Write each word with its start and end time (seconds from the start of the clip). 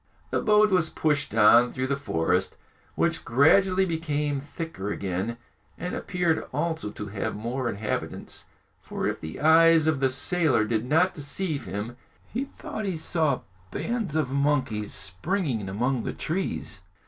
The 0.31 0.41
boat 0.41 0.71
was 0.71 0.89
pushed 0.89 1.35
on 1.35 1.71
through 1.71 1.85
the 1.85 1.95
forest, 1.95 2.57
which 2.95 3.23
gradually 3.23 3.85
became 3.85 4.41
thicker 4.41 4.91
again, 4.91 5.37
and 5.77 5.93
appeared 5.93 6.43
also 6.51 6.89
to 6.89 7.09
have 7.09 7.35
more 7.35 7.69
inhabitants; 7.69 8.45
for 8.81 9.05
if 9.05 9.21
the 9.21 9.39
eyes 9.39 9.85
of 9.85 9.99
the 9.99 10.09
sailor 10.09 10.65
did 10.65 10.85
not 10.87 11.13
deceive 11.13 11.65
him, 11.65 11.97
he 12.33 12.45
thought 12.45 12.85
he 12.85 12.97
saw 12.97 13.41
bands 13.69 14.15
of 14.15 14.31
monkeys 14.31 14.91
springing 14.91 15.69
among 15.69 16.01
the 16.01 16.13
trees. 16.13 16.81